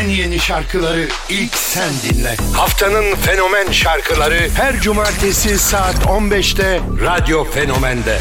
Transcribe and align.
En 0.00 0.08
yeni 0.08 0.38
şarkıları 0.38 1.08
ilk 1.28 1.54
sen 1.54 1.90
dinle. 2.02 2.36
Haftanın 2.54 3.14
fenomen 3.14 3.72
şarkıları 3.72 4.48
her 4.54 4.80
cumartesi 4.80 5.58
saat 5.58 5.94
15'te 5.94 6.80
Radyo 7.00 7.44
Fenomen'de. 7.44 8.18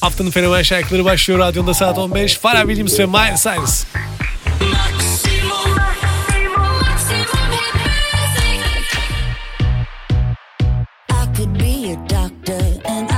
Haftanın 0.00 0.30
fenomen 0.30 0.62
şarkıları 0.62 1.04
başlıyor 1.04 1.40
radyonda 1.40 1.74
saat 1.74 1.98
15. 1.98 2.38
Farah 2.38 2.60
Williams 2.60 2.98
ve 2.98 3.06
Miles 3.06 3.42
Cyrus. 3.42 3.84
could 11.36 11.58
be 11.58 11.66
your 11.66 11.96
doctor 12.06 12.62
and 12.84 13.10
I 13.10 13.13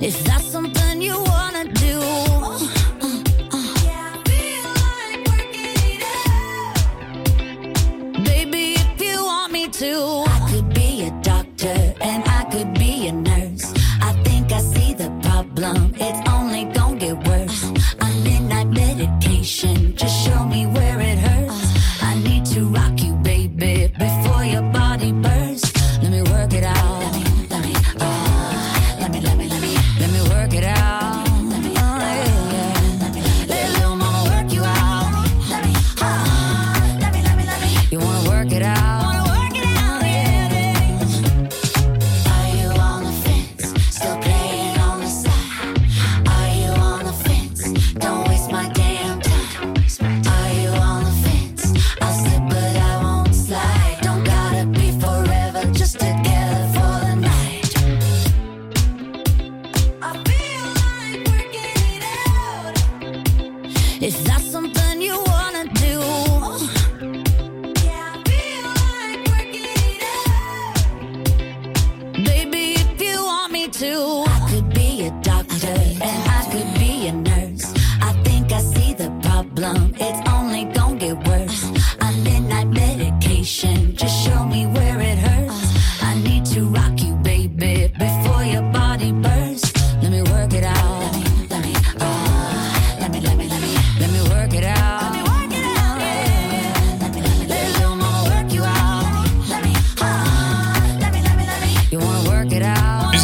If 0.00 0.24
that's 0.24 0.49
to 73.80 74.29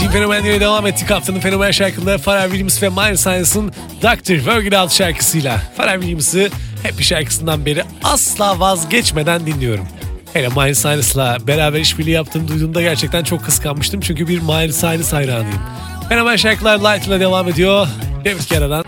Türk'ün 0.06 0.18
fenomenleri 0.18 0.60
devam 0.60 0.86
ettik. 0.86 1.10
Haftanın 1.10 1.40
fenomen 1.40 1.70
şarkıları 1.70 2.18
Pharrell 2.18 2.50
Williams 2.50 2.82
ve 2.82 2.88
Miley 2.88 3.16
Cyrus'ın 3.16 3.72
Dr. 4.02 4.32
Virgil 4.32 4.82
adlı 4.82 4.94
şarkısıyla. 4.94 5.60
Pharrell 5.76 6.00
Williams'ı 6.00 6.50
hep 6.82 6.98
bir 6.98 7.04
şarkısından 7.04 7.66
beri 7.66 7.84
asla 8.04 8.60
vazgeçmeden 8.60 9.46
dinliyorum. 9.46 9.84
Hele 10.32 10.48
Miley 10.48 10.74
Cyrus'la 10.74 11.36
beraber 11.46 11.80
işbirliği 11.80 12.10
yaptığımı 12.10 12.48
duyduğumda 12.48 12.82
gerçekten 12.82 13.24
çok 13.24 13.44
kıskanmıştım. 13.44 14.00
Çünkü 14.00 14.28
bir 14.28 14.40
Miley 14.40 14.72
Cyrus 14.72 15.12
hayranıyım. 15.12 15.62
Fenomen 16.08 16.36
şarkılar 16.36 16.78
Light 16.78 17.06
ile 17.06 17.20
devam 17.20 17.48
ediyor. 17.48 17.88
David 18.24 18.50
Guerra'dan 18.50 18.84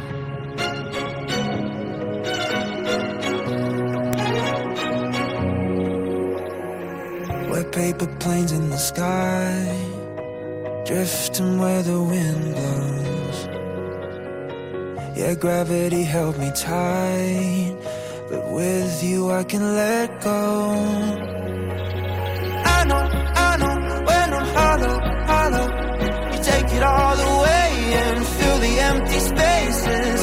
Paper 7.72 8.08
planes 8.18 8.52
in 8.52 8.70
the 8.70 8.78
sky 8.78 9.87
drifting 10.88 11.58
where 11.58 11.82
the 11.82 12.00
wind 12.02 12.54
blows. 12.54 13.38
Yeah, 15.18 15.34
gravity 15.34 16.02
held 16.02 16.38
me 16.38 16.50
tight, 16.56 17.76
but 18.30 18.50
with 18.50 19.04
you 19.04 19.30
I 19.30 19.44
can 19.44 19.74
let 19.74 20.22
go. 20.22 20.40
I 22.76 22.78
know, 22.88 23.04
I 23.46 23.50
know, 23.60 23.74
when 24.08 24.28
I'm 24.38 24.46
hollow, 24.56 24.96
hollow, 25.30 25.68
you 26.32 26.38
take 26.42 26.72
it 26.72 26.82
all 26.82 27.18
away 27.32 27.70
and 28.04 28.26
fill 28.26 28.58
the 28.58 28.74
empty 28.90 29.20
spaces. 29.30 30.17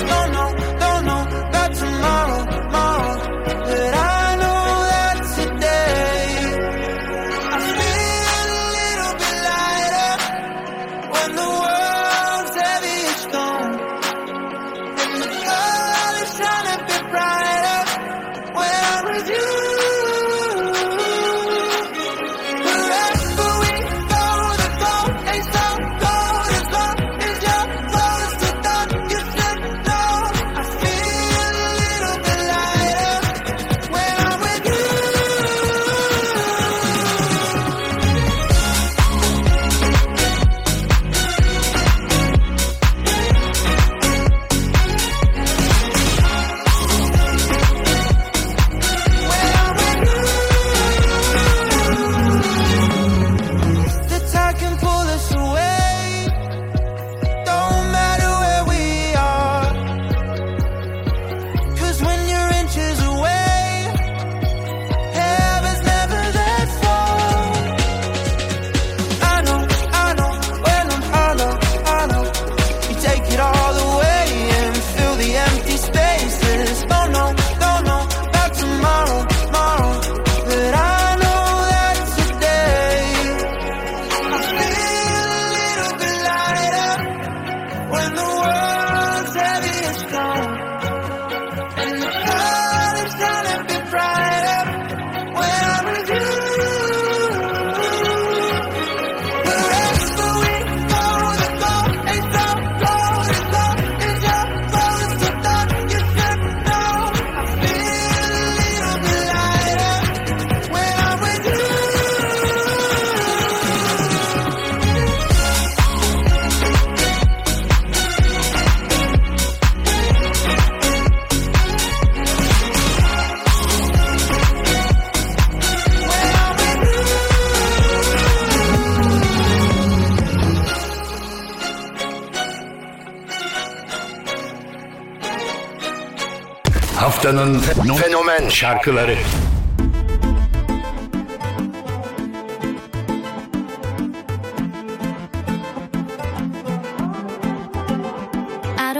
haftanın 137.25 137.59
fenomen 137.95 138.49
şarkıları. 138.49 139.17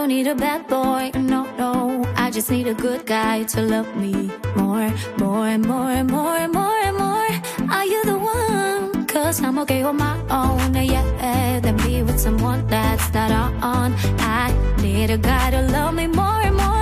need 0.07 0.27
a 0.27 0.35
bad 0.35 0.69
boy, 0.69 1.11
no, 1.15 1.47
no. 1.57 2.03
I 2.15 2.31
just 2.31 2.51
need 2.51 2.67
a 2.67 2.73
good 2.73 3.05
guy 3.05 3.43
to 3.43 3.61
love 3.61 3.95
me 3.95 4.31
more, 4.55 4.91
more, 5.17 5.47
and 5.47 5.65
more, 5.65 5.91
and 5.91 6.09
more, 6.11 6.37
and 6.37 6.53
more, 6.53 6.77
and 6.87 6.97
more. 6.97 7.29
Are 7.75 7.85
you 7.85 8.03
the 8.05 8.17
one? 8.17 9.05
Cause 9.07 9.43
I'm 9.43 9.59
okay 9.59 9.83
on 9.83 9.97
my 9.97 10.15
own, 10.29 10.73
yeah. 10.75 11.59
Then 11.59 11.77
be 11.77 12.03
with 12.03 12.19
someone 12.19 12.67
that's 12.67 13.13
not 13.13 13.31
on. 13.63 13.93
I 14.19 14.53
need 14.81 15.09
a 15.09 15.17
guy 15.17 15.51
to 15.51 15.61
love 15.61 15.93
me 15.95 16.07
more 16.07 16.41
and 16.41 16.55
more 16.55 16.75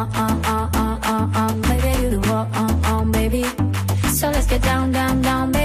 uh, 0.00 0.06
uh, 0.14 0.40
uh, 0.44 0.68
uh, 0.72 0.98
uh, 1.12 1.28
uh, 1.34 1.54
maybe 1.68 2.02
you 2.02 2.10
do, 2.10 2.20
uh, 2.30 2.46
uh, 2.54 2.90
uh, 2.90 3.04
maybe. 3.04 3.42
So 4.18 4.30
let's 4.30 4.46
get 4.46 4.62
down, 4.62 4.92
down, 4.92 5.20
down, 5.20 5.52
baby. 5.52 5.59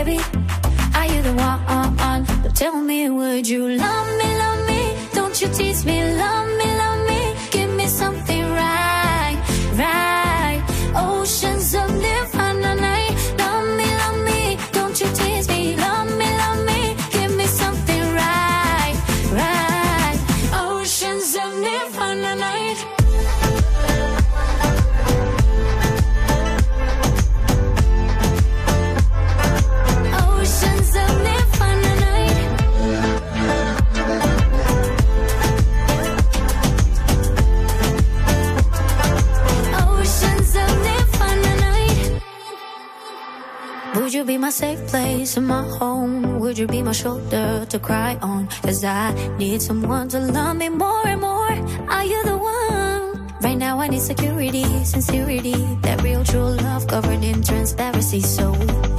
you 46.65 46.71
be 46.71 46.81
my 46.81 46.91
shoulder 46.91 47.65
to 47.69 47.79
cry 47.79 48.17
on? 48.21 48.47
Cause 48.63 48.83
I 48.83 49.13
need 49.37 49.61
someone 49.61 50.07
to 50.09 50.19
love 50.19 50.57
me 50.57 50.69
more 50.69 51.07
and 51.07 51.21
more. 51.21 51.53
Are 51.89 52.05
you 52.05 52.23
the 52.23 52.37
one? 52.37 53.27
Right 53.41 53.57
now 53.57 53.79
I 53.79 53.87
need 53.87 54.01
security, 54.01 54.65
sincerity, 54.83 55.57
that 55.81 56.01
real 56.01 56.23
true 56.23 56.49
love 56.67 56.87
covered 56.87 57.23
in 57.23 57.43
transparency. 57.43 58.21
So 58.21 58.51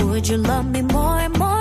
would 0.04 0.28
you 0.28 0.36
love 0.36 0.66
me 0.70 0.82
more 0.82 1.18
and 1.18 1.36
more? 1.38 1.55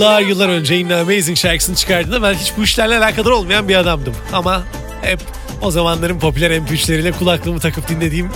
yıllar 0.00 0.20
yıllar 0.20 0.48
önce 0.48 0.78
In 0.78 0.90
Amazing 0.90 1.38
şarkısını 1.38 1.76
çıkardığında 1.76 2.22
ben 2.22 2.34
hiç 2.34 2.52
bu 2.56 2.62
işlerle 2.62 2.98
alakadar 2.98 3.30
olmayan 3.30 3.68
bir 3.68 3.76
adamdım. 3.76 4.14
Ama 4.32 4.62
hep 5.02 5.20
o 5.62 5.70
zamanların 5.70 6.18
popüler 6.18 6.50
MP3'leriyle 6.50 7.12
kulaklığımı 7.12 7.60
takıp 7.60 7.88
dinlediğim 7.88 8.30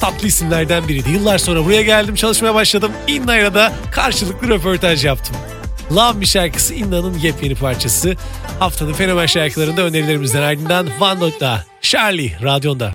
tatlı 0.00 0.28
isimlerden 0.28 0.88
biriydi. 0.88 1.10
Yıllar 1.10 1.38
sonra 1.38 1.64
buraya 1.64 1.82
geldim, 1.82 2.14
çalışmaya 2.14 2.54
başladım. 2.54 2.92
İnna'yla 3.06 3.54
da 3.54 3.72
karşılıklı 3.92 4.48
röportaj 4.48 5.04
yaptım. 5.04 5.36
Love 5.92 6.18
Me 6.18 6.26
şarkısı 6.26 6.74
İnna'nın 6.74 7.18
yepyeni 7.18 7.54
parçası. 7.54 8.16
Haftanın 8.58 8.92
fenomen 8.92 9.26
şarkılarında 9.26 9.82
önerilerimizden 9.82 10.42
ardından 10.42 10.88
Van 10.98 11.20
Dot'la 11.20 11.64
Charlie 11.80 12.32
radyonda. 12.42 12.92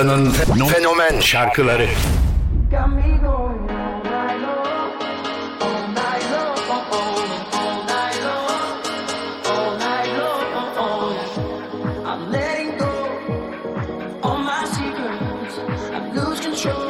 haftanın 0.00 0.30
fenomen 0.68 1.20
şarkıları. 1.20 1.88
Show. 16.60 16.89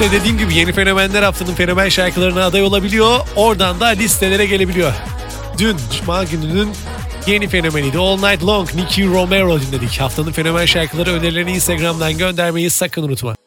İşte 0.00 0.20
dediğim 0.20 0.38
gibi 0.38 0.54
yeni 0.54 0.72
fenomenler 0.72 1.22
haftanın 1.22 1.54
fenomen 1.54 1.88
şarkılarına 1.88 2.44
aday 2.44 2.62
olabiliyor. 2.62 3.20
Oradan 3.36 3.80
da 3.80 3.86
listelere 3.86 4.46
gelebiliyor. 4.46 4.92
Dün 5.58 5.76
Cuma 5.98 6.24
gününün 6.24 6.68
yeni 7.26 7.48
fenomeniydi. 7.48 7.98
All 7.98 8.16
Night 8.16 8.44
Long 8.44 8.74
Nicky 8.74 9.08
Romero 9.08 9.60
dinledik. 9.60 10.00
Haftanın 10.00 10.32
fenomen 10.32 10.66
şarkıları 10.66 11.10
önerilerini 11.10 11.52
Instagram'dan 11.52 12.18
göndermeyi 12.18 12.70
sakın 12.70 13.02
unutma. 13.02 13.39